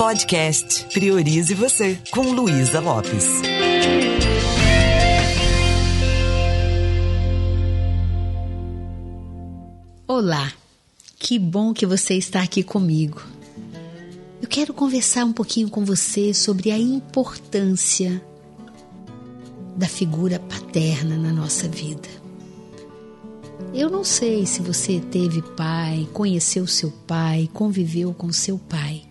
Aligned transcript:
Podcast 0.00 0.86
Priorize 0.94 1.52
Você, 1.52 1.98
com 2.10 2.32
Luísa 2.32 2.80
Lopes. 2.80 3.26
Olá, 10.08 10.50
que 11.18 11.38
bom 11.38 11.74
que 11.74 11.84
você 11.84 12.14
está 12.14 12.40
aqui 12.40 12.62
comigo. 12.62 13.22
Eu 14.40 14.48
quero 14.48 14.72
conversar 14.72 15.26
um 15.26 15.34
pouquinho 15.34 15.68
com 15.68 15.84
você 15.84 16.32
sobre 16.32 16.70
a 16.70 16.78
importância 16.78 18.24
da 19.76 19.86
figura 19.86 20.38
paterna 20.38 21.18
na 21.18 21.30
nossa 21.30 21.68
vida. 21.68 22.08
Eu 23.74 23.90
não 23.90 24.02
sei 24.02 24.46
se 24.46 24.62
você 24.62 24.98
teve 24.98 25.42
pai, 25.42 26.08
conheceu 26.14 26.66
seu 26.66 26.90
pai, 26.90 27.50
conviveu 27.52 28.14
com 28.14 28.32
seu 28.32 28.58
pai, 28.58 29.09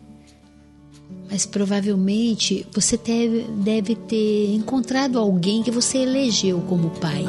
mas 1.29 1.45
provavelmente 1.45 2.65
você 2.73 2.97
deve, 2.97 3.41
deve 3.63 3.95
ter 3.95 4.53
encontrado 4.53 5.19
alguém 5.19 5.61
que 5.61 5.69
você 5.69 5.99
elegeu 5.99 6.59
como 6.61 6.89
pai. 6.89 7.23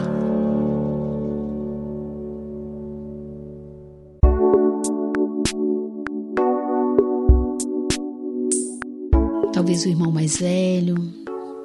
Talvez 9.52 9.84
o 9.84 9.88
irmão 9.88 10.10
mais 10.10 10.38
velho, 10.38 10.96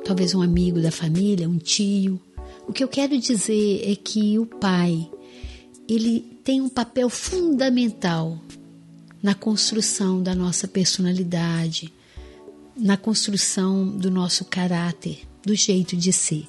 talvez 0.03 0.36
um 0.36 0.41
amigo 0.41 0.81
da 0.81 0.91
família, 0.91 1.47
um 1.47 1.58
tio. 1.58 2.20
O 2.67 2.73
que 2.73 2.83
eu 2.83 2.88
quero 2.89 3.17
dizer 3.17 3.89
é 3.89 3.95
que 3.95 4.38
o 4.38 4.45
pai 4.45 5.09
ele 5.88 6.20
tem 6.44 6.59
um 6.61 6.70
papel 6.70 7.09
fundamental 7.09 8.38
na 9.23 9.33
construção 9.33 10.22
da 10.22 10.36
nossa 10.36 10.67
personalidade, 10.67 11.91
na 12.75 12.97
construção 12.97 13.88
do 13.88 14.11
nosso 14.11 14.45
caráter, 14.45 15.19
do 15.44 15.55
jeito 15.55 15.95
de 15.95 16.11
ser. 16.11 16.47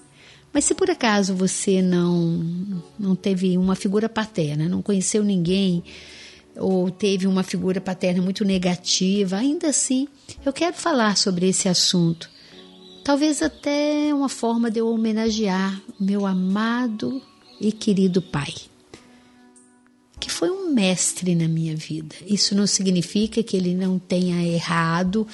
Mas 0.52 0.64
se 0.64 0.74
por 0.74 0.90
acaso 0.90 1.34
você 1.34 1.82
não 1.82 2.82
não 2.98 3.14
teve 3.14 3.58
uma 3.58 3.74
figura 3.74 4.08
paterna, 4.08 4.68
não 4.68 4.82
conheceu 4.82 5.22
ninguém 5.22 5.84
ou 6.56 6.90
teve 6.90 7.26
uma 7.26 7.42
figura 7.42 7.80
paterna 7.80 8.22
muito 8.22 8.44
negativa, 8.44 9.36
ainda 9.36 9.68
assim, 9.68 10.08
eu 10.44 10.52
quero 10.52 10.74
falar 10.74 11.16
sobre 11.16 11.46
esse 11.48 11.68
assunto. 11.68 12.30
Talvez 13.04 13.42
até 13.42 14.12
uma 14.14 14.28
forma 14.28 14.70
de 14.70 14.80
eu 14.80 14.88
homenagear 14.88 15.80
meu 16.00 16.24
amado 16.24 17.22
e 17.60 17.70
querido 17.70 18.22
pai 18.22 18.54
que 20.18 20.30
foi 20.30 20.50
um 20.50 20.72
mestre 20.72 21.34
na 21.34 21.46
minha 21.46 21.76
vida. 21.76 22.16
Isso 22.26 22.54
não 22.54 22.66
significa 22.66 23.42
que 23.42 23.56
ele 23.56 23.74
não 23.74 23.98
tenha 23.98 24.42
errado, 24.44 25.24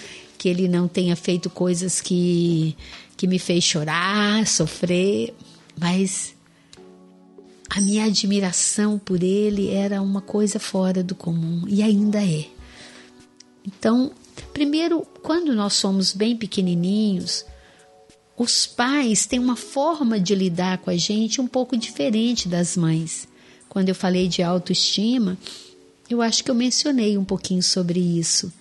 que 0.42 0.48
ele 0.48 0.66
não 0.66 0.88
tenha 0.88 1.14
feito 1.14 1.48
coisas 1.48 2.00
que, 2.00 2.76
que 3.16 3.28
me 3.28 3.38
fez 3.38 3.62
chorar, 3.62 4.44
sofrer, 4.44 5.32
mas 5.78 6.34
a 7.70 7.80
minha 7.80 8.06
admiração 8.06 8.98
por 8.98 9.22
ele 9.22 9.68
era 9.70 10.02
uma 10.02 10.20
coisa 10.20 10.58
fora 10.58 11.00
do 11.00 11.14
comum 11.14 11.62
e 11.68 11.80
ainda 11.80 12.20
é. 12.20 12.46
Então, 13.64 14.10
primeiro, 14.52 15.06
quando 15.22 15.54
nós 15.54 15.74
somos 15.74 16.12
bem 16.12 16.36
pequenininhos, 16.36 17.44
os 18.36 18.66
pais 18.66 19.26
têm 19.26 19.38
uma 19.38 19.54
forma 19.54 20.18
de 20.18 20.34
lidar 20.34 20.78
com 20.78 20.90
a 20.90 20.96
gente 20.96 21.40
um 21.40 21.46
pouco 21.46 21.76
diferente 21.76 22.48
das 22.48 22.76
mães 22.76 23.28
quando 23.68 23.90
eu 23.90 23.94
falei 23.94 24.26
de 24.26 24.42
autoestima, 24.42 25.38
eu 26.10 26.20
acho 26.20 26.42
que 26.42 26.50
eu 26.50 26.54
mencionei 26.54 27.16
um 27.16 27.24
pouquinho 27.24 27.62
sobre 27.62 28.00
isso. 28.00 28.52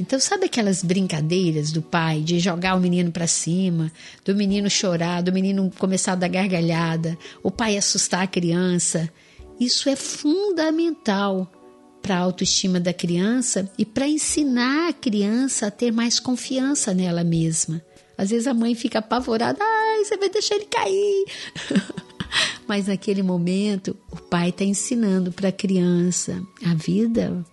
Então, 0.00 0.18
sabe 0.18 0.46
aquelas 0.46 0.82
brincadeiras 0.82 1.70
do 1.70 1.82
pai 1.82 2.22
de 2.22 2.40
jogar 2.40 2.74
o 2.74 2.80
menino 2.80 3.12
para 3.12 3.26
cima, 3.26 3.92
do 4.24 4.34
menino 4.34 4.70
chorar, 4.70 5.22
do 5.22 5.30
menino 5.30 5.70
começar 5.78 6.12
a 6.12 6.16
dar 6.16 6.28
gargalhada, 6.28 7.18
o 7.42 7.50
pai 7.50 7.76
assustar 7.76 8.22
a 8.22 8.26
criança? 8.26 9.12
Isso 9.60 9.90
é 9.90 9.96
fundamental 9.96 11.46
para 12.00 12.16
a 12.16 12.20
autoestima 12.20 12.80
da 12.80 12.94
criança 12.94 13.70
e 13.76 13.84
para 13.84 14.08
ensinar 14.08 14.88
a 14.88 14.92
criança 14.94 15.66
a 15.66 15.70
ter 15.70 15.92
mais 15.92 16.18
confiança 16.18 16.94
nela 16.94 17.22
mesma. 17.22 17.82
Às 18.16 18.30
vezes 18.30 18.46
a 18.46 18.54
mãe 18.54 18.74
fica 18.74 19.00
apavorada, 19.00 19.62
ai, 19.62 20.02
você 20.02 20.16
vai 20.16 20.30
deixar 20.30 20.54
ele 20.54 20.64
cair. 20.64 21.24
Mas 22.66 22.86
naquele 22.86 23.22
momento, 23.22 23.94
o 24.10 24.16
pai 24.16 24.48
está 24.48 24.64
ensinando 24.64 25.30
para 25.30 25.48
a 25.48 25.52
criança: 25.52 26.42
a 26.64 26.72
vida 26.72 27.44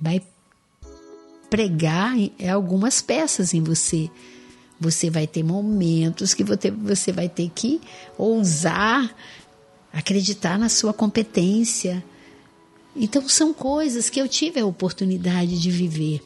vai 0.00 0.22
pregar 1.50 2.14
algumas 2.52 3.00
peças 3.00 3.54
em 3.54 3.62
você. 3.62 4.10
Você 4.80 5.08
vai 5.08 5.26
ter 5.26 5.42
momentos 5.42 6.34
que 6.34 6.44
você 6.44 7.12
vai 7.12 7.28
ter 7.28 7.50
que 7.54 7.80
ousar 8.18 9.14
acreditar 9.94 10.58
na 10.58 10.68
sua 10.68 10.92
competência. 10.92 12.04
Então, 12.96 13.28
são 13.28 13.54
coisas 13.54 14.10
que 14.10 14.20
eu 14.20 14.28
tive 14.28 14.58
a 14.58 14.66
oportunidade 14.66 15.60
de 15.60 15.70
viver. 15.70 16.20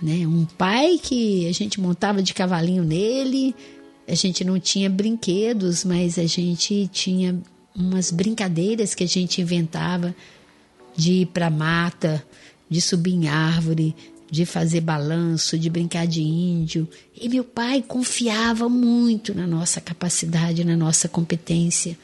Né? 0.00 0.26
Um 0.26 0.46
pai 0.46 0.98
que 1.00 1.46
a 1.46 1.52
gente 1.52 1.78
montava 1.78 2.22
de 2.22 2.32
cavalinho 2.32 2.82
nele, 2.82 3.54
a 4.08 4.14
gente 4.14 4.42
não 4.42 4.58
tinha 4.58 4.88
brinquedos, 4.88 5.84
mas 5.84 6.18
a 6.18 6.26
gente 6.26 6.88
tinha 6.90 7.38
umas 7.76 8.10
brincadeiras 8.10 8.94
que 8.94 9.04
a 9.04 9.08
gente 9.08 9.42
inventava 9.42 10.14
de 10.96 11.12
ir 11.12 11.26
para 11.26 11.50
mata, 11.50 12.24
de 12.70 12.80
subir 12.80 13.12
em 13.12 13.28
árvore, 13.28 13.94
de 14.30 14.46
fazer 14.46 14.80
balanço, 14.80 15.58
de 15.58 15.68
brincar 15.68 16.06
de 16.06 16.22
índio. 16.22 16.88
E 17.20 17.28
meu 17.28 17.42
pai 17.42 17.82
confiava 17.86 18.68
muito 18.68 19.34
na 19.34 19.46
nossa 19.46 19.80
capacidade, 19.80 20.64
na 20.64 20.76
nossa 20.76 21.08
competência. 21.08 21.98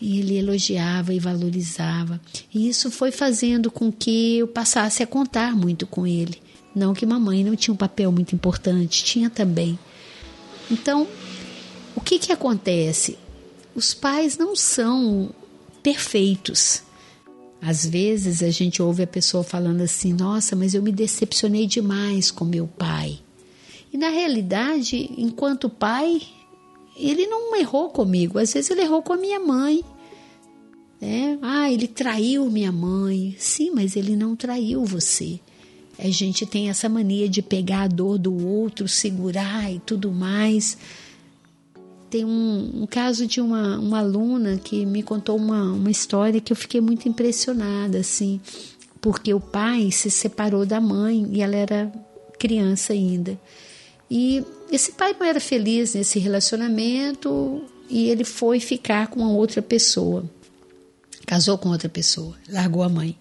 E 0.00 0.18
ele 0.18 0.36
elogiava 0.36 1.14
e 1.14 1.20
valorizava. 1.20 2.20
E 2.52 2.68
isso 2.68 2.90
foi 2.90 3.12
fazendo 3.12 3.70
com 3.70 3.90
que 3.92 4.38
eu 4.38 4.48
passasse 4.48 5.02
a 5.02 5.06
contar 5.06 5.54
muito 5.54 5.86
com 5.86 6.06
ele. 6.06 6.42
Não 6.74 6.92
que 6.92 7.06
mamãe 7.06 7.44
não 7.44 7.56
tinha 7.56 7.72
um 7.72 7.76
papel 7.76 8.10
muito 8.10 8.34
importante, 8.34 9.04
tinha 9.04 9.30
também. 9.30 9.78
Então, 10.70 11.06
o 11.94 12.00
que, 12.00 12.18
que 12.18 12.32
acontece? 12.32 13.16
Os 13.74 13.94
pais 13.94 14.36
não 14.36 14.54
são 14.54 15.30
perfeitos. 15.82 16.82
Às 17.60 17.84
vezes 17.84 18.42
a 18.42 18.50
gente 18.50 18.80
ouve 18.80 19.02
a 19.02 19.06
pessoa 19.06 19.42
falando 19.42 19.80
assim: 19.80 20.12
nossa, 20.12 20.54
mas 20.54 20.74
eu 20.74 20.82
me 20.82 20.92
decepcionei 20.92 21.66
demais 21.66 22.30
com 22.30 22.44
meu 22.44 22.66
pai. 22.66 23.18
E 23.92 23.96
na 23.96 24.08
realidade, 24.08 25.10
enquanto 25.16 25.68
pai, 25.68 26.22
ele 26.96 27.26
não 27.26 27.56
errou 27.56 27.88
comigo, 27.90 28.38
às 28.38 28.52
vezes 28.52 28.70
ele 28.70 28.82
errou 28.82 29.02
com 29.02 29.12
a 29.12 29.16
minha 29.16 29.40
mãe. 29.40 29.82
É, 31.00 31.38
ah, 31.42 31.70
ele 31.70 31.86
traiu 31.86 32.50
minha 32.50 32.72
mãe. 32.72 33.34
Sim, 33.38 33.70
mas 33.72 33.96
ele 33.96 34.16
não 34.16 34.34
traiu 34.34 34.84
você. 34.84 35.40
A 35.98 36.08
gente 36.08 36.46
tem 36.46 36.68
essa 36.68 36.88
mania 36.88 37.28
de 37.28 37.42
pegar 37.42 37.82
a 37.82 37.88
dor 37.88 38.18
do 38.18 38.46
outro, 38.46 38.86
segurar 38.86 39.72
e 39.72 39.80
tudo 39.80 40.12
mais. 40.12 40.76
Tem 42.10 42.24
um, 42.24 42.82
um 42.82 42.86
caso 42.86 43.26
de 43.26 43.40
uma, 43.40 43.78
uma 43.78 43.98
aluna 43.98 44.58
que 44.58 44.86
me 44.86 45.02
contou 45.02 45.36
uma, 45.36 45.72
uma 45.72 45.90
história 45.90 46.40
que 46.40 46.52
eu 46.52 46.56
fiquei 46.56 46.80
muito 46.80 47.08
impressionada, 47.08 47.98
assim, 47.98 48.40
porque 49.00 49.32
o 49.34 49.40
pai 49.40 49.90
se 49.90 50.10
separou 50.10 50.64
da 50.64 50.80
mãe 50.80 51.28
e 51.30 51.42
ela 51.42 51.56
era 51.56 51.92
criança 52.38 52.92
ainda. 52.92 53.38
E 54.10 54.42
esse 54.70 54.92
pai 54.92 55.14
não 55.18 55.26
era 55.26 55.40
feliz 55.40 55.94
nesse 55.94 56.18
relacionamento 56.18 57.62
e 57.90 58.08
ele 58.08 58.24
foi 58.24 58.58
ficar 58.60 59.08
com 59.08 59.22
outra 59.34 59.60
pessoa. 59.60 60.24
Casou 61.26 61.58
com 61.58 61.68
outra 61.68 61.90
pessoa, 61.90 62.34
largou 62.48 62.82
a 62.82 62.88
mãe. 62.88 63.18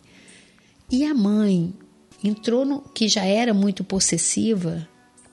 E 0.90 1.04
a 1.04 1.14
mãe 1.14 1.74
entrou 2.24 2.66
no 2.66 2.80
que 2.80 3.08
já 3.10 3.26
era 3.26 3.54
muito 3.54 3.84
possessiva, 3.84 4.88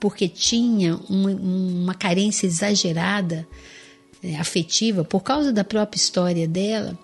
porque 0.04 0.28
tinha 0.28 0.96
uma, 1.08 1.30
uma 1.30 1.94
carência 1.94 2.46
exagerada 2.46 3.48
é, 4.22 4.36
afetiva 4.36 5.02
por 5.02 5.22
causa 5.22 5.50
da 5.50 5.64
própria 5.64 5.96
história 5.96 6.46
dela, 6.46 6.98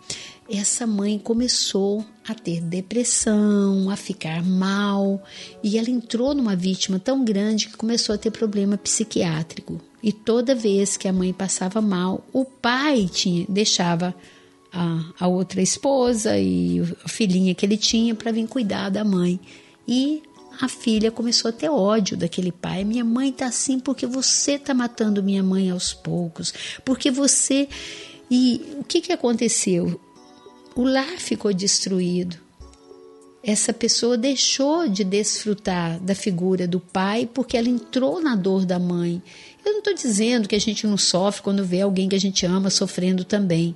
essa 0.47 0.87
mãe 0.87 1.19
começou 1.19 2.05
a 2.29 2.35
ter 2.35 2.61
depressão, 2.61 3.89
a 3.89 3.97
ficar 3.97 4.45
mal, 4.45 5.19
e 5.65 5.79
ela 5.79 5.89
entrou 5.89 6.35
numa 6.35 6.55
vítima 6.55 6.99
tão 6.99 7.25
grande 7.25 7.69
que 7.69 7.77
começou 7.79 8.15
a 8.15 8.19
ter 8.19 8.31
problema 8.31 8.77
psiquiátrico. 8.77 9.81
E 10.03 10.13
toda 10.13 10.55
vez 10.55 10.99
que 10.99 11.09
a 11.09 11.13
mãe 11.13 11.33
passava 11.33 11.81
mal, 11.81 12.23
o 12.35 12.45
pai 12.45 13.09
tinha 13.11 13.47
deixava 13.49 14.15
a, 14.71 15.05
a 15.21 15.27
outra 15.27 15.63
esposa 15.63 16.37
e 16.37 16.83
a 17.03 17.09
filhinha 17.09 17.55
que 17.55 17.65
ele 17.65 17.79
tinha 17.79 18.15
para 18.15 18.31
vir 18.31 18.47
cuidar 18.47 18.91
da 18.91 19.03
mãe. 19.03 19.41
E 19.89 20.23
a 20.61 20.69
filha 20.69 21.11
começou 21.11 21.49
a 21.49 21.53
ter 21.53 21.69
ódio 21.69 22.17
daquele 22.17 22.53
pai. 22.53 22.85
Minha 22.85 23.05
mãe 23.05 23.33
tá 23.33 23.47
assim 23.47 23.79
porque 23.79 24.07
você 24.07 24.59
tá 24.59 24.73
matando 24.73 25.23
minha 25.23 25.43
mãe 25.43 25.71
aos 25.71 25.93
poucos. 25.93 26.53
Porque 26.85 27.11
você. 27.11 27.69
E 28.31 28.77
o 28.79 28.85
que, 28.85 29.01
que 29.01 29.13
aconteceu? 29.13 30.01
O 30.75 30.85
lar 30.85 31.19
ficou 31.19 31.53
destruído. 31.53 32.37
essa 33.43 33.73
pessoa 33.73 34.19
deixou 34.19 34.87
de 34.89 35.03
desfrutar 35.03 35.99
da 36.01 36.15
figura 36.15 36.69
do 36.69 36.79
pai 36.79 37.29
porque 37.33 37.57
ela 37.57 37.69
entrou 37.69 38.21
na 38.21 38.37
dor 38.37 38.67
da 38.67 38.79
mãe. 38.79 39.23
Eu 39.65 39.73
não 39.73 39.79
estou 39.79 39.95
dizendo 39.95 40.49
que 40.49 40.55
a 40.55 40.61
gente 40.61 40.87
não 40.87 40.97
sofre 40.97 41.43
quando 41.43 41.65
vê 41.65 41.81
alguém 41.81 42.09
que 42.09 42.17
a 42.17 42.21
gente 42.21 42.45
ama 42.47 42.71
sofrendo 42.71 43.25
também. 43.25 43.75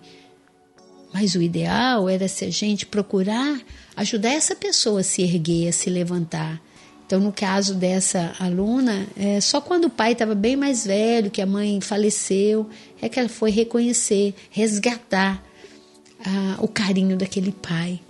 Mas 1.12 1.34
o 1.34 1.42
ideal 1.42 2.08
era 2.08 2.28
se 2.28 2.44
a 2.44 2.50
gente 2.50 2.86
procurar 2.86 3.60
ajudar 3.96 4.30
essa 4.30 4.54
pessoa 4.54 5.00
a 5.00 5.04
se 5.04 5.22
erguer, 5.22 5.68
a 5.68 5.72
se 5.72 5.88
levantar. 5.90 6.60
Então, 7.06 7.20
no 7.20 7.32
caso 7.32 7.74
dessa 7.74 8.34
aluna, 8.38 9.06
é, 9.16 9.40
só 9.40 9.60
quando 9.60 9.84
o 9.86 9.90
pai 9.90 10.12
estava 10.12 10.34
bem 10.34 10.56
mais 10.56 10.86
velho, 10.86 11.30
que 11.30 11.42
a 11.42 11.46
mãe 11.46 11.80
faleceu, 11.80 12.68
é 13.00 13.08
que 13.08 13.20
ela 13.20 13.28
foi 13.28 13.50
reconhecer, 13.50 14.34
resgatar 14.50 15.44
ah, 16.24 16.56
o 16.60 16.66
carinho 16.66 17.16
daquele 17.16 17.52
pai. 17.52 18.00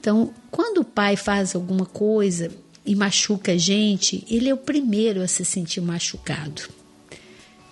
Então, 0.00 0.32
quando 0.50 0.78
o 0.78 0.84
pai 0.84 1.16
faz 1.16 1.54
alguma 1.54 1.84
coisa 1.84 2.50
e 2.84 2.96
machuca 2.96 3.52
a 3.52 3.58
gente, 3.58 4.24
ele 4.30 4.48
é 4.48 4.54
o 4.54 4.58
primeiro 4.58 5.20
a 5.20 5.28
se 5.28 5.44
sentir 5.44 5.82
machucado. 5.82 6.77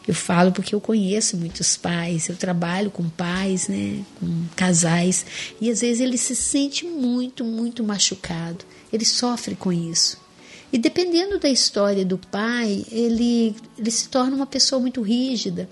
Eu 0.06 0.14
falo 0.14 0.52
porque 0.52 0.74
eu 0.74 0.80
conheço 0.80 1.36
muitos 1.36 1.76
pais, 1.76 2.28
eu 2.28 2.36
trabalho 2.36 2.90
com 2.90 3.08
pais, 3.08 3.66
né, 3.66 4.04
com 4.20 4.44
casais, 4.54 5.26
e 5.60 5.68
às 5.68 5.80
vezes 5.80 6.00
ele 6.00 6.16
se 6.16 6.36
sente 6.36 6.86
muito, 6.86 7.44
muito 7.44 7.82
machucado. 7.82 8.64
Ele 8.92 9.04
sofre 9.04 9.56
com 9.56 9.72
isso. 9.72 10.16
E 10.72 10.78
dependendo 10.78 11.40
da 11.40 11.48
história 11.48 12.04
do 12.04 12.18
pai, 12.18 12.84
ele, 12.90 13.54
ele 13.76 13.90
se 13.90 14.08
torna 14.08 14.36
uma 14.36 14.46
pessoa 14.46 14.80
muito 14.80 15.02
rígida. 15.02 15.68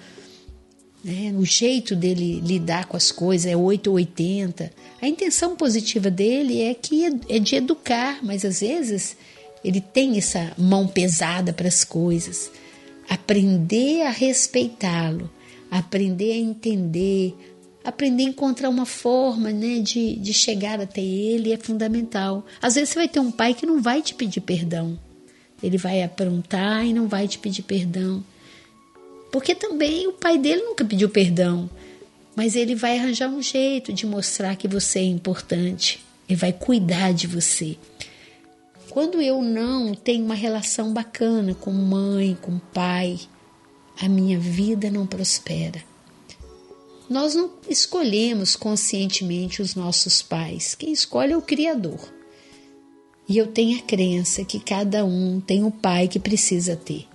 Né? 1.03 1.33
O 1.37 1.45
jeito 1.45 1.95
dele 1.95 2.41
lidar 2.41 2.87
com 2.87 2.97
as 2.97 3.13
coisas 3.13 3.47
é 3.47 3.57
8 3.57 3.89
ou 3.89 3.97
80. 3.97 4.73
A 5.01 5.07
intenção 5.07 5.55
positiva 5.55 6.11
dele 6.11 6.63
é 6.63 6.75
que 6.75 7.05
é 7.29 7.39
de 7.39 7.57
educar, 7.57 8.19
mas 8.23 8.45
às 8.45 8.61
vezes 8.61 9.17
ele 9.63 9.81
tem 9.81 10.19
essa 10.19 10.53
mão 10.59 10.89
pesada 10.89 11.53
para 11.53 11.69
as 11.69 11.85
coisas 11.85 12.51
aprender 13.09 14.03
a 14.03 14.11
respeitá-lo, 14.11 15.31
aprender 15.71 16.33
a 16.33 16.37
entender, 16.37 17.35
aprender 17.85 18.25
a 18.25 18.29
encontrar 18.29 18.69
uma 18.69 18.87
forma 18.87 19.51
né, 19.51 19.79
de, 19.81 20.17
de 20.17 20.33
chegar 20.33 20.81
até 20.81 21.01
ele 21.01 21.53
é 21.53 21.57
fundamental. 21.57 22.45
Às 22.61 22.75
vezes 22.75 22.91
você 22.91 22.97
vai 22.97 23.09
ter 23.09 23.21
um 23.21 23.31
pai 23.31 23.55
que 23.55 23.67
não 23.67 23.81
vai 23.81 24.01
te 24.01 24.15
pedir 24.15 24.41
perdão, 24.41 24.99
ele 25.63 25.77
vai 25.77 26.03
aprontar 26.03 26.85
e 26.85 26.93
não 26.93 27.07
vai 27.09 27.29
te 27.29 27.39
pedir 27.39 27.63
perdão. 27.63 28.25
Porque 29.31 29.55
também 29.55 30.07
o 30.07 30.13
pai 30.13 30.39
dele 30.39 30.63
nunca 30.63 30.85
pediu 30.85 31.09
perdão, 31.09 31.69
mas 32.37 32.57
ele 32.57 32.75
vai 32.75 32.99
arranjar 32.99 33.29
um 33.29 33.43
jeito 33.43 33.93
de 33.93 34.07
mostrar 34.07 34.57
que 34.57 34.69
você 34.69 35.01
é 35.01 35.05
importante, 35.05 36.05
ele 36.29 36.39
vai 36.39 36.53
cuidar 36.53 37.13
de 37.13 37.27
você. 37.27 37.77
Quando 38.95 39.21
eu 39.21 39.43
não 39.43 39.93
tenho 39.93 40.25
uma 40.25 40.37
relação 40.37 40.93
bacana 40.93 41.53
com 41.53 41.73
mãe, 41.73 42.39
com 42.41 42.61
pai, 42.61 43.19
a 44.01 44.09
minha 44.09 44.39
vida 44.39 44.89
não 44.89 45.05
prospera. 45.05 45.83
Nós 47.11 47.35
não 47.35 47.51
escolhemos 47.69 48.55
conscientemente 48.55 49.61
os 49.61 49.75
nossos 49.75 50.23
pais, 50.23 50.77
quem 50.77 50.93
escolhe 50.93 51.33
é 51.33 51.37
o 51.37 51.43
Criador. 51.43 51.99
E 53.29 53.37
eu 53.37 53.49
tenho 53.49 53.81
a 53.81 53.83
crença 53.83 54.45
que 54.45 54.61
cada 54.61 55.05
um 55.05 55.41
tem 55.41 55.65
o 55.65 55.73
pai 55.73 56.07
que 56.07 56.21
precisa 56.21 56.77
ter. 56.77 57.09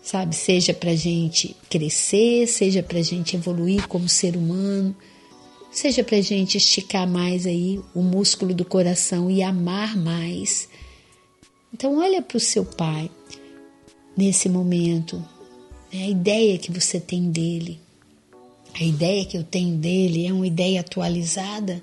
Sabe, 0.00 0.36
seja 0.36 0.72
para 0.72 0.94
gente 0.94 1.56
crescer, 1.68 2.46
seja 2.46 2.80
para 2.80 3.02
gente 3.02 3.34
evoluir 3.34 3.88
como 3.88 4.08
ser 4.08 4.36
humano, 4.36 4.94
seja 5.70 6.02
para 6.02 6.20
gente 6.20 6.56
esticar 6.56 7.06
mais 7.06 7.46
aí 7.46 7.80
o 7.94 8.02
músculo 8.02 8.54
do 8.54 8.64
coração 8.64 9.30
e 9.30 9.42
amar 9.42 9.96
mais. 9.96 10.68
Então 11.72 11.98
olha 11.98 12.20
para 12.20 12.36
o 12.36 12.40
seu 12.40 12.64
pai 12.64 13.10
nesse 14.16 14.48
momento, 14.48 15.16
né? 15.92 16.04
a 16.04 16.08
ideia 16.08 16.58
que 16.58 16.72
você 16.72 16.98
tem 16.98 17.30
dele, 17.30 17.80
a 18.74 18.82
ideia 18.82 19.24
que 19.24 19.36
eu 19.36 19.44
tenho 19.44 19.76
dele 19.76 20.26
é 20.26 20.32
uma 20.32 20.46
ideia 20.46 20.80
atualizada? 20.80 21.82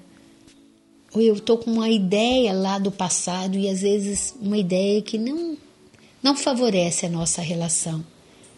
Ou 1.13 1.21
eu 1.21 1.35
estou 1.35 1.57
com 1.57 1.71
uma 1.71 1.89
ideia 1.89 2.53
lá 2.53 2.77
do 2.77 2.91
passado 2.91 3.57
e 3.57 3.69
às 3.69 3.81
vezes 3.81 4.35
uma 4.41 4.57
ideia 4.57 5.01
que 5.01 5.17
não, 5.17 5.57
não 6.21 6.35
favorece 6.35 7.05
a 7.05 7.09
nossa 7.09 7.41
relação? 7.41 8.03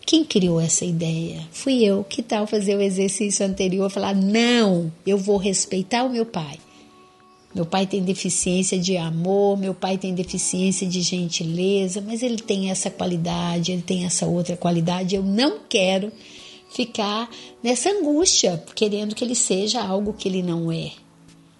Quem 0.10 0.26
criou 0.26 0.60
essa 0.60 0.84
ideia? 0.84 1.48
Fui 1.52 1.84
eu. 1.84 2.04
Que 2.04 2.24
tal 2.24 2.48
fazer 2.48 2.76
o 2.76 2.82
exercício 2.82 3.46
anterior? 3.46 3.92
Falar: 3.92 4.16
não, 4.16 4.92
eu 5.06 5.20
vou 5.20 5.38
respeitar 5.38 6.04
o 6.04 6.10
meu 6.10 6.26
pai. 6.26 6.58
Meu 7.54 7.64
pai 7.64 7.86
tem 7.86 8.02
deficiência 8.02 8.80
de 8.80 8.98
amor, 8.98 9.56
meu 9.56 9.76
pai 9.76 10.00
tem 10.00 10.16
deficiência 10.16 10.88
de 10.88 11.02
gentileza, 11.02 12.02
mas 12.02 12.24
ele 12.24 12.38
tem 12.38 12.72
essa 12.72 12.90
qualidade, 12.90 13.72
ele 13.72 13.84
tem 13.84 14.04
essa 14.04 14.26
outra 14.26 14.58
qualidade. 14.58 15.14
Eu 15.14 15.22
não 15.22 15.60
quero 15.70 16.12
ficar 16.72 17.30
nessa 17.62 17.92
angústia, 17.92 18.64
querendo 18.74 19.14
que 19.14 19.24
ele 19.24 19.36
seja 19.36 19.80
algo 19.80 20.14
que 20.14 20.28
ele 20.28 20.42
não 20.42 20.72
é. 20.72 20.90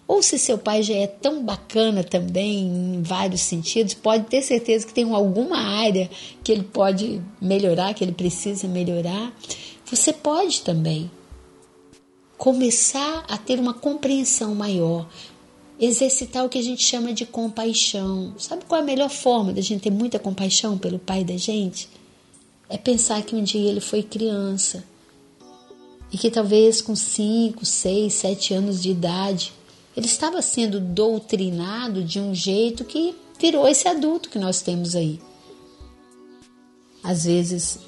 Ou 0.10 0.24
se 0.24 0.40
seu 0.40 0.58
pai 0.58 0.82
já 0.82 0.96
é 0.96 1.06
tão 1.06 1.44
bacana 1.44 2.04
também 2.04 2.62
em 2.62 3.04
vários 3.04 3.42
sentidos, 3.42 3.94
pode 3.94 4.26
ter 4.26 4.42
certeza 4.42 4.88
que 4.88 4.92
tem 4.92 5.04
alguma 5.14 5.60
área 5.60 6.10
que 6.44 6.52
ele 6.52 6.64
pode 6.64 7.22
melhorar, 7.40 7.94
que 7.94 8.04
ele 8.04 8.14
precisa 8.14 8.68
melhorar. 8.68 9.32
Você 9.86 10.12
pode 10.12 10.64
também 10.64 11.12
começar 12.40 13.24
a 13.30 13.38
ter 13.38 13.60
uma 13.60 13.72
compreensão 13.72 14.56
maior, 14.56 15.08
exercitar 15.80 16.44
o 16.44 16.50
que 16.50 16.58
a 16.58 16.64
gente 16.64 16.84
chama 16.84 17.14
de 17.14 17.28
compaixão. 17.28 18.34
Sabe 18.40 18.66
qual 18.68 18.82
é 18.82 18.84
a 18.84 18.88
melhor 18.88 19.12
forma 19.12 19.54
da 19.54 19.62
gente 19.62 19.82
ter 19.82 19.92
muita 19.92 20.18
compaixão 20.18 20.76
pelo 20.76 20.98
pai 20.98 21.24
da 21.24 21.38
gente? 21.38 21.88
É 22.68 22.80
pensar 22.80 23.22
que 23.22 23.36
um 23.36 23.44
dia 23.44 23.70
ele 23.70 23.80
foi 23.80 24.02
criança 24.02 24.84
e 26.12 26.18
que 26.18 26.32
talvez 26.32 26.82
com 26.82 26.96
5, 26.96 27.64
6, 27.64 28.12
7 28.12 28.54
anos 28.56 28.82
de 28.82 28.90
idade 28.90 29.59
ele 29.96 30.06
estava 30.06 30.42
sendo 30.42 30.80
doutrinado 30.80 32.04
de 32.04 32.20
um 32.20 32.34
jeito 32.34 32.86
que 32.86 33.16
virou 33.40 33.68
esse 33.68 33.88
adulto 33.88 34.30
que 34.30 34.40
nós 34.40 34.62
temos 34.62 34.96
aí. 34.96 35.20
Às 37.04 37.24
vezes 37.24 37.80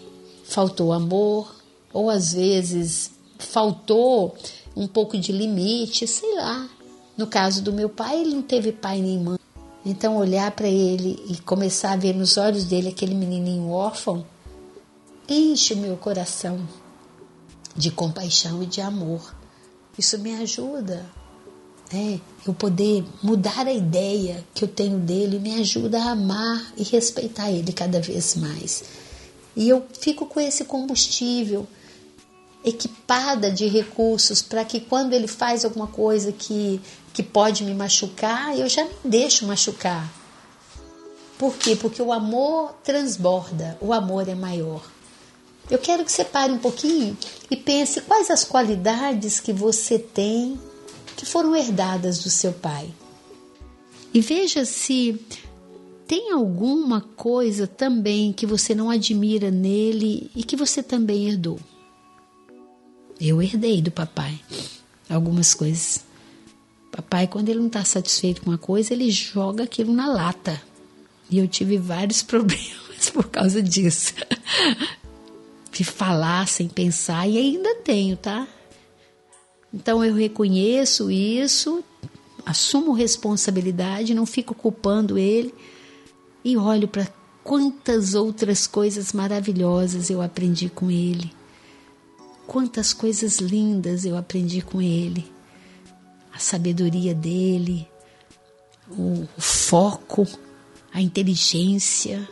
faltou 0.43 0.93
amor, 0.93 1.53
ou 1.93 2.09
às 2.09 2.33
vezes 2.33 3.11
faltou 3.37 4.35
um 4.75 4.87
pouco 4.87 5.17
de 5.17 5.31
limite, 5.31 6.07
sei 6.07 6.35
lá. 6.35 6.69
No 7.17 7.27
caso 7.27 7.61
do 7.61 7.73
meu 7.73 7.89
pai, 7.89 8.21
ele 8.21 8.35
não 8.35 8.41
teve 8.41 8.71
pai 8.71 9.01
nem 9.01 9.19
mãe. 9.19 9.39
Então, 9.85 10.17
olhar 10.17 10.51
para 10.51 10.67
ele 10.67 11.23
e 11.27 11.37
começar 11.41 11.93
a 11.93 11.97
ver 11.97 12.13
nos 12.13 12.37
olhos 12.37 12.65
dele 12.65 12.89
aquele 12.89 13.15
menininho 13.15 13.69
órfão 13.69 14.25
enche 15.27 15.73
o 15.73 15.77
meu 15.77 15.95
coração 15.95 16.59
de 17.75 17.89
compaixão 17.89 18.61
e 18.61 18.65
de 18.65 18.81
amor. 18.81 19.33
Isso 19.97 20.19
me 20.19 20.33
ajuda 20.35 21.05
né, 21.91 22.19
eu 22.45 22.53
poder 22.53 23.03
mudar 23.21 23.67
a 23.67 23.73
ideia 23.73 24.43
que 24.53 24.63
eu 24.63 24.67
tenho 24.67 24.97
dele 24.99 25.39
me 25.39 25.59
ajuda 25.59 25.99
a 26.01 26.11
amar 26.11 26.73
e 26.77 26.83
respeitar 26.83 27.51
ele 27.51 27.71
cada 27.71 27.99
vez 27.99 28.35
mais. 28.35 28.83
E 29.55 29.67
eu 29.67 29.85
fico 29.99 30.25
com 30.25 30.39
esse 30.39 30.65
combustível 30.65 31.67
equipada 32.63 33.51
de 33.51 33.67
recursos 33.67 34.41
para 34.41 34.63
que 34.63 34.79
quando 34.79 35.13
ele 35.13 35.27
faz 35.27 35.65
alguma 35.65 35.87
coisa 35.87 36.31
que, 36.31 36.79
que 37.13 37.23
pode 37.23 37.63
me 37.63 37.73
machucar, 37.73 38.57
eu 38.57 38.69
já 38.69 38.83
me 38.83 38.91
deixo 39.03 39.45
machucar. 39.45 40.11
Por 41.37 41.55
quê? 41.55 41.75
Porque 41.75 42.01
o 42.01 42.13
amor 42.13 42.75
transborda, 42.83 43.77
o 43.81 43.91
amor 43.91 44.27
é 44.29 44.35
maior. 44.35 44.83
Eu 45.69 45.79
quero 45.79 46.05
que 46.05 46.11
você 46.11 46.23
pare 46.23 46.51
um 46.51 46.57
pouquinho 46.59 47.17
e 47.49 47.55
pense 47.55 48.01
quais 48.01 48.29
as 48.29 48.43
qualidades 48.43 49.39
que 49.39 49.51
você 49.51 49.97
tem 49.97 50.59
que 51.21 51.25
foram 51.27 51.55
herdadas 51.55 52.17
do 52.17 52.31
seu 52.31 52.51
pai. 52.51 52.91
E 54.11 54.19
veja 54.21 54.65
se 54.65 55.23
tem 56.07 56.31
alguma 56.31 56.99
coisa 56.99 57.67
também 57.67 58.33
que 58.33 58.47
você 58.47 58.73
não 58.73 58.89
admira 58.89 59.51
nele 59.51 60.31
e 60.35 60.43
que 60.43 60.55
você 60.55 60.81
também 60.81 61.29
herdou. 61.29 61.59
Eu 63.19 63.39
herdei 63.39 63.83
do 63.83 63.91
papai 63.91 64.41
algumas 65.07 65.53
coisas. 65.53 66.03
Papai, 66.91 67.27
quando 67.27 67.49
ele 67.49 67.59
não 67.59 67.67
está 67.67 67.85
satisfeito 67.85 68.41
com 68.41 68.49
uma 68.49 68.57
coisa, 68.57 68.91
ele 68.91 69.11
joga 69.11 69.65
aquilo 69.65 69.93
na 69.93 70.07
lata. 70.11 70.59
E 71.29 71.37
eu 71.37 71.47
tive 71.47 71.77
vários 71.77 72.23
problemas 72.25 73.11
por 73.13 73.29
causa 73.29 73.61
disso. 73.61 74.15
De 75.71 75.83
falar 75.83 76.47
sem 76.47 76.67
pensar, 76.67 77.29
e 77.29 77.37
ainda 77.37 77.75
tenho, 77.75 78.17
tá? 78.17 78.47
Então 79.73 80.03
eu 80.03 80.13
reconheço 80.13 81.09
isso, 81.09 81.83
assumo 82.45 82.91
responsabilidade, 82.91 84.13
não 84.13 84.25
fico 84.25 84.53
culpando 84.53 85.17
ele 85.17 85.53
e 86.43 86.57
olho 86.57 86.87
para 86.87 87.07
quantas 87.43 88.13
outras 88.13 88.67
coisas 88.67 89.13
maravilhosas 89.13 90.09
eu 90.09 90.21
aprendi 90.21 90.69
com 90.69 90.91
ele. 90.91 91.31
Quantas 92.45 92.91
coisas 92.91 93.37
lindas 93.37 94.03
eu 94.03 94.17
aprendi 94.17 94.61
com 94.61 94.81
ele. 94.81 95.31
A 96.33 96.39
sabedoria 96.39 97.13
dele, 97.13 97.87
o 98.89 99.27
foco, 99.37 100.27
a 100.93 101.01
inteligência, 101.01 102.27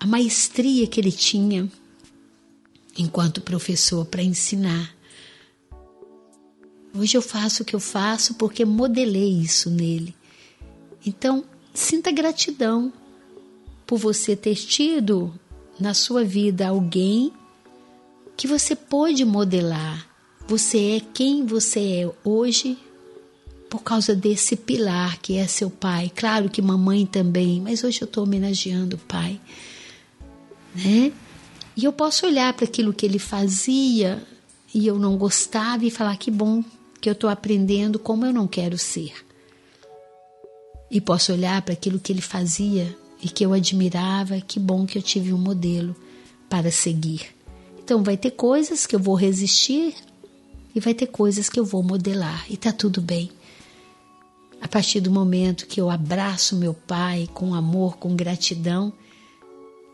a 0.00 0.06
maestria 0.06 0.86
que 0.86 1.00
ele 1.00 1.12
tinha 1.12 1.68
enquanto 2.96 3.40
professor 3.40 4.04
para 4.04 4.22
ensinar. 4.22 4.94
Hoje 6.94 7.16
eu 7.16 7.22
faço 7.22 7.62
o 7.62 7.66
que 7.66 7.74
eu 7.74 7.80
faço 7.80 8.34
porque 8.34 8.64
modelei 8.64 9.40
isso 9.40 9.70
nele. 9.70 10.14
Então, 11.04 11.44
sinta 11.72 12.10
gratidão 12.10 12.92
por 13.86 13.98
você 13.98 14.36
ter 14.36 14.54
tido 14.54 15.32
na 15.80 15.94
sua 15.94 16.24
vida 16.24 16.68
alguém 16.68 17.32
que 18.36 18.46
você 18.46 18.76
pôde 18.76 19.24
modelar. 19.24 20.06
Você 20.46 20.96
é 20.96 21.00
quem 21.00 21.46
você 21.46 21.80
é 21.80 22.12
hoje 22.22 22.78
por 23.70 23.82
causa 23.82 24.14
desse 24.14 24.54
pilar 24.54 25.18
que 25.18 25.36
é 25.36 25.46
seu 25.46 25.70
pai. 25.70 26.12
Claro 26.14 26.50
que 26.50 26.60
mamãe 26.60 27.06
também, 27.06 27.60
mas 27.60 27.82
hoje 27.82 28.02
eu 28.02 28.06
estou 28.06 28.24
homenageando 28.24 28.96
o 28.96 29.00
pai 29.00 29.40
né? 30.74 31.12
E 31.76 31.84
eu 31.84 31.92
posso 31.92 32.26
olhar 32.26 32.52
para 32.52 32.64
aquilo 32.64 32.92
que 32.92 33.06
ele 33.06 33.18
fazia 33.18 34.22
e 34.74 34.86
eu 34.86 34.98
não 34.98 35.16
gostava 35.16 35.84
e 35.84 35.90
falar 35.90 36.16
que 36.16 36.30
bom 36.30 36.62
que 37.02 37.08
eu 37.08 37.14
estou 37.14 37.28
aprendendo 37.28 37.98
como 37.98 38.24
eu 38.24 38.32
não 38.32 38.46
quero 38.46 38.78
ser. 38.78 39.12
E 40.88 41.00
posso 41.00 41.32
olhar 41.32 41.60
para 41.62 41.74
aquilo 41.74 41.98
que 41.98 42.12
ele 42.12 42.20
fazia 42.22 42.96
e 43.20 43.28
que 43.28 43.44
eu 43.44 43.52
admirava, 43.52 44.40
que 44.40 44.60
bom 44.60 44.86
que 44.86 44.96
eu 44.96 45.02
tive 45.02 45.32
um 45.32 45.38
modelo 45.38 45.96
para 46.48 46.70
seguir. 46.70 47.34
Então 47.82 48.04
vai 48.04 48.16
ter 48.16 48.30
coisas 48.30 48.86
que 48.86 48.94
eu 48.94 49.00
vou 49.00 49.16
resistir 49.16 49.94
e 50.72 50.78
vai 50.78 50.94
ter 50.94 51.08
coisas 51.08 51.48
que 51.48 51.58
eu 51.58 51.64
vou 51.64 51.82
modelar 51.82 52.46
e 52.48 52.56
tá 52.56 52.70
tudo 52.70 53.00
bem. 53.00 53.32
A 54.60 54.68
partir 54.68 55.00
do 55.00 55.10
momento 55.10 55.66
que 55.66 55.80
eu 55.80 55.90
abraço 55.90 56.54
meu 56.54 56.72
pai 56.72 57.28
com 57.34 57.52
amor, 57.52 57.96
com 57.96 58.14
gratidão, 58.14 58.92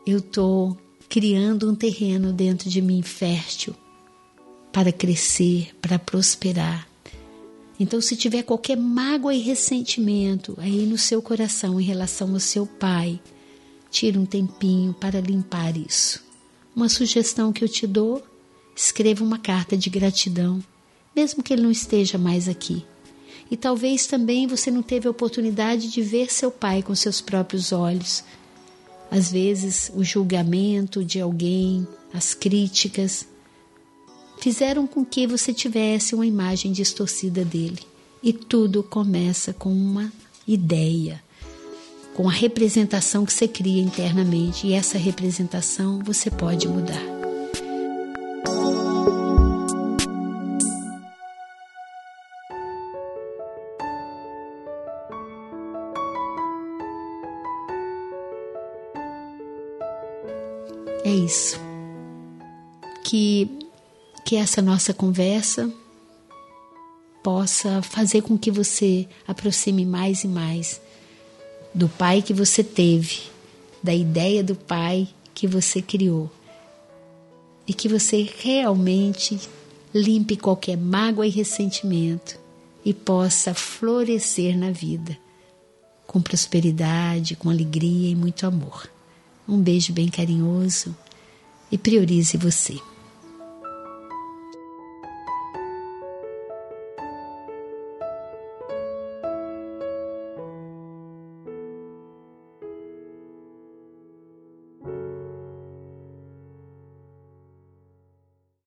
eu 0.06 0.18
estou 0.18 0.76
criando 1.08 1.70
um 1.70 1.74
terreno 1.74 2.34
dentro 2.34 2.68
de 2.68 2.82
mim 2.82 3.00
fértil 3.00 3.74
para 4.70 4.92
crescer, 4.92 5.74
para 5.80 5.98
prosperar. 5.98 6.87
Então, 7.80 8.00
se 8.00 8.16
tiver 8.16 8.42
qualquer 8.42 8.76
mágoa 8.76 9.34
e 9.34 9.40
ressentimento 9.40 10.54
aí 10.58 10.84
no 10.84 10.98
seu 10.98 11.22
coração 11.22 11.80
em 11.80 11.84
relação 11.84 12.32
ao 12.32 12.40
seu 12.40 12.66
pai, 12.66 13.20
tire 13.90 14.18
um 14.18 14.26
tempinho 14.26 14.92
para 14.92 15.20
limpar 15.20 15.76
isso. 15.76 16.24
Uma 16.74 16.88
sugestão 16.88 17.52
que 17.52 17.62
eu 17.62 17.68
te 17.68 17.86
dou: 17.86 18.22
escreva 18.74 19.24
uma 19.24 19.38
carta 19.38 19.76
de 19.76 19.88
gratidão, 19.88 20.62
mesmo 21.14 21.42
que 21.42 21.52
ele 21.52 21.62
não 21.62 21.70
esteja 21.70 22.18
mais 22.18 22.48
aqui. 22.48 22.84
E 23.50 23.56
talvez 23.56 24.06
também 24.06 24.46
você 24.46 24.70
não 24.70 24.82
teve 24.82 25.06
a 25.06 25.10
oportunidade 25.10 25.90
de 25.90 26.02
ver 26.02 26.32
seu 26.32 26.50
pai 26.50 26.82
com 26.82 26.94
seus 26.94 27.20
próprios 27.20 27.72
olhos, 27.72 28.22
às 29.10 29.32
vezes, 29.32 29.90
o 29.94 30.04
julgamento 30.04 31.02
de 31.02 31.18
alguém, 31.18 31.86
as 32.12 32.34
críticas, 32.34 33.26
fizeram 34.40 34.86
com 34.86 35.04
que 35.04 35.26
você 35.26 35.52
tivesse 35.52 36.14
uma 36.14 36.26
imagem 36.26 36.72
distorcida 36.72 37.44
dele. 37.44 37.80
E 38.22 38.32
tudo 38.32 38.82
começa 38.82 39.52
com 39.52 39.70
uma 39.70 40.12
ideia, 40.46 41.22
com 42.14 42.28
a 42.28 42.32
representação 42.32 43.24
que 43.24 43.32
você 43.32 43.46
cria 43.46 43.80
internamente, 43.80 44.66
e 44.66 44.72
essa 44.72 44.98
representação 44.98 46.00
você 46.04 46.30
pode 46.30 46.66
mudar. 46.66 47.18
É 61.04 61.14
isso. 61.14 61.58
Que, 63.04 63.67
que 64.28 64.36
essa 64.36 64.60
nossa 64.60 64.92
conversa 64.92 65.72
possa 67.22 67.80
fazer 67.80 68.20
com 68.20 68.36
que 68.36 68.50
você 68.50 69.08
aproxime 69.26 69.86
mais 69.86 70.22
e 70.22 70.28
mais 70.28 70.82
do 71.74 71.88
pai 71.88 72.20
que 72.20 72.34
você 72.34 72.62
teve, 72.62 73.22
da 73.82 73.94
ideia 73.94 74.44
do 74.44 74.54
pai 74.54 75.08
que 75.32 75.46
você 75.46 75.80
criou. 75.80 76.30
E 77.66 77.72
que 77.72 77.88
você 77.88 78.28
realmente 78.40 79.40
limpe 79.94 80.36
qualquer 80.36 80.76
mágoa 80.76 81.26
e 81.26 81.30
ressentimento 81.30 82.38
e 82.84 82.92
possa 82.92 83.54
florescer 83.54 84.58
na 84.58 84.70
vida 84.70 85.16
com 86.06 86.20
prosperidade, 86.20 87.34
com 87.34 87.48
alegria 87.48 88.10
e 88.10 88.14
muito 88.14 88.46
amor. 88.46 88.90
Um 89.48 89.58
beijo 89.58 89.90
bem 89.94 90.10
carinhoso 90.10 90.94
e 91.72 91.78
priorize 91.78 92.36
você. 92.36 92.78